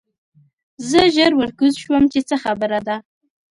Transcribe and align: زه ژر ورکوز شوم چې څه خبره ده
زه 0.89 1.01
ژر 1.15 1.31
ورکوز 1.37 1.73
شوم 1.83 2.03
چې 2.13 2.19
څه 2.29 2.35
خبره 2.43 2.79
ده 2.87 2.95